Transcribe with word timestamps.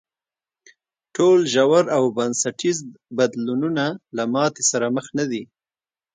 ټول 1.15 1.37
ژور 1.53 1.85
او 1.97 2.03
بنسټیز 2.17 2.77
بدلونونه 3.17 3.83
له 4.15 4.23
ماتې 4.33 4.63
سره 4.71 4.87
مخ 4.95 5.05
نه 5.17 5.25
دي. 5.31 5.43